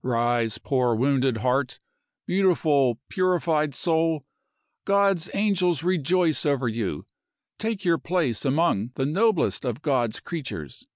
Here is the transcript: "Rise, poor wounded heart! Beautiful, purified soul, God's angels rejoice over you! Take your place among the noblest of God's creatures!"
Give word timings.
"Rise, 0.00 0.56
poor 0.56 0.94
wounded 0.94 1.36
heart! 1.36 1.78
Beautiful, 2.24 3.00
purified 3.10 3.74
soul, 3.74 4.24
God's 4.86 5.28
angels 5.34 5.82
rejoice 5.82 6.46
over 6.46 6.68
you! 6.68 7.04
Take 7.58 7.84
your 7.84 7.98
place 7.98 8.46
among 8.46 8.92
the 8.94 9.04
noblest 9.04 9.62
of 9.66 9.82
God's 9.82 10.20
creatures!" 10.20 10.86